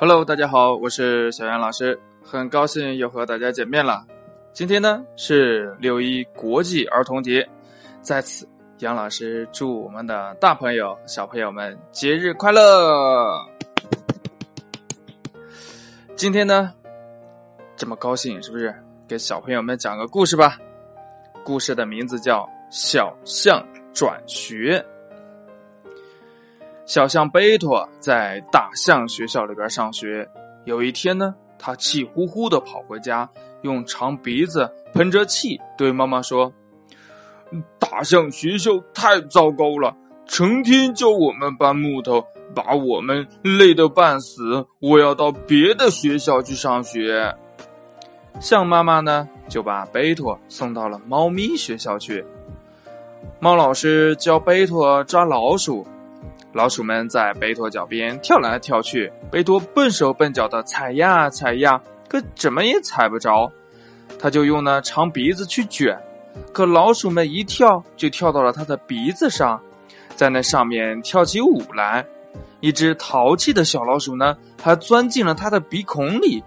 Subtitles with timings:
[0.00, 4.02] Hello，大家好，我是小杨老师，很高兴又和大家见面了。
[4.50, 7.46] 今天呢是六一国际儿童节，
[8.00, 13.46] 在此杨老师祝我们的大朋友、小朋友们节日快乐。
[16.16, 16.72] 今天呢
[17.76, 18.74] 这么高兴，是不是？
[19.06, 20.56] 给小朋友们讲个故事吧。
[21.44, 22.38] 故事的名字叫
[22.70, 23.62] 《小象
[23.92, 24.78] 转学》。
[26.90, 30.28] 小象贝托在大象学校里边上学。
[30.64, 33.30] 有一天呢，他气呼呼的跑回家，
[33.62, 36.52] 用长鼻子喷着气对妈妈说
[37.78, 42.24] ：“大象学校太糟糕了，成天教我们搬木头，
[42.56, 44.66] 把我们累得半死。
[44.80, 47.32] 我要到别的学校去上学。”
[48.40, 52.26] 象妈妈呢，就把贝托送到了猫咪学校去。
[53.38, 55.86] 猫老师教贝托抓老鼠，
[56.52, 63.50] 老鼠们在贝托脚边跳来跳去，贝托笨手笨脚的踩呀踩呀，可怎么也踩不着。
[64.18, 65.96] 他就用那长鼻子去卷，
[66.52, 69.60] 可老鼠们一跳就跳到了他的鼻子上，
[70.16, 72.04] 在那上面跳起舞来。
[72.60, 76.42] 一只淘气的小老鼠呢，还钻进了他的鼻孔里。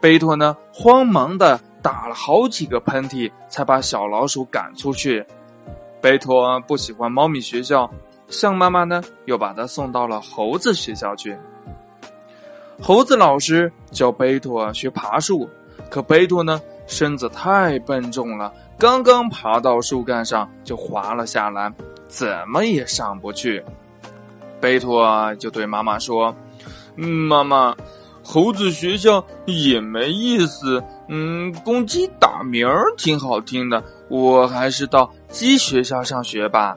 [0.00, 5.26] 贝托呢，慌忙的打了好几个喷嚏，才把小老鼠赶出去。
[6.00, 7.90] 贝托不喜欢猫咪学校，
[8.38, 11.36] 象妈妈呢，又把他送到了猴子学校去。
[12.82, 15.48] 猴子老师教贝托学爬树，
[15.88, 21.72] 可贝托呢，身子太笨重了，刚刚爬到树干上就滑了下来，
[22.08, 23.64] 怎么也上不去。
[24.60, 26.34] 贝托就对妈妈说
[26.96, 27.74] ：“妈妈。”
[28.26, 36.74] 猴子学校也没意思，嗯，公鸡打鸣儿挺好听的，我还是到鸡学校上学吧。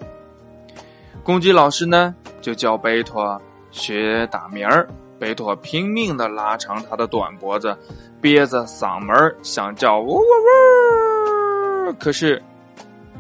[1.28, 3.38] 公鸡老师呢，就教贝托
[3.70, 4.88] 学打鸣儿，
[5.20, 7.78] 贝托拼命的拉长他的短脖子，
[8.22, 12.42] 憋着嗓门想叫喔喔喔，可是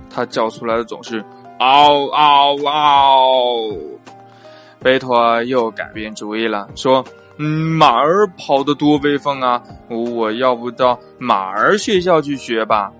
[0.09, 1.21] 他叫出来的总是
[1.59, 3.75] 嗷嗷嗷。
[4.79, 7.03] 贝托又改变主意了，说。
[7.39, 7.45] 嗯，
[7.77, 9.61] 马儿跑得多威风啊！
[9.89, 12.91] 我要不到马儿学校去学吧？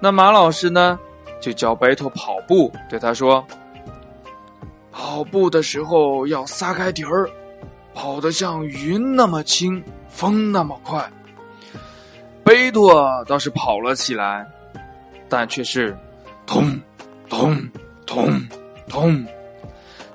[0.00, 0.98] 那马老师呢，
[1.40, 3.46] 就教贝托跑步，对他说
[5.00, 7.26] ：“跑步的时候要撒开蹄儿，
[7.94, 11.10] 跑得像云那么轻，风那么快。”
[12.44, 14.46] 贝多倒是跑了起来，
[15.26, 15.96] 但却是
[16.44, 16.78] 咚
[17.30, 17.56] 咚
[18.04, 18.30] 咚
[18.88, 19.24] 咚，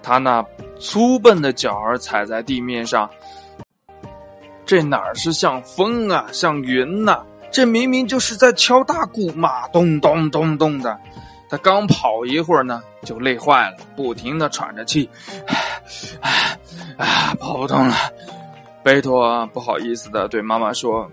[0.03, 0.45] 他那。
[0.77, 3.09] 粗笨的脚儿踩在地面上，
[4.65, 7.23] 这哪是像风啊，像云呐？
[7.49, 9.65] 这明明就是在敲大鼓嘛！
[9.69, 10.99] 咚咚咚咚的。
[11.49, 15.09] 他刚跑一会儿呢，就累坏了，不停的喘着气，
[16.21, 16.57] 唉，
[16.97, 17.95] 唉，跑不动了。
[18.83, 21.09] 贝托不好意思的对妈妈说：“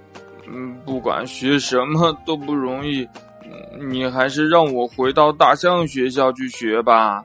[0.46, 3.08] 嗯，不管学什么都不容易，
[3.78, 7.24] 你还是让我回到大象学校去学吧。”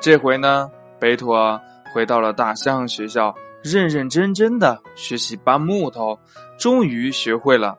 [0.00, 0.70] 这回呢？
[0.98, 1.60] 贝托
[1.92, 6.18] 回到了大象学校，认认真真的学习搬木头，
[6.58, 7.76] 终于学会了。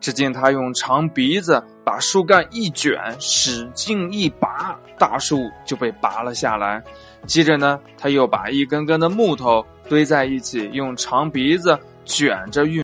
[0.00, 6.82] 只见他用长鼻子把树干一卷，使劲一拔，大树就被拔了下来。
[7.26, 12.74] 接着呢，他又把一根根的木头堆在一起，用长鼻子卷着运。